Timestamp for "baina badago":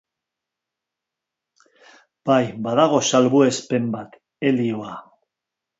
2.31-3.05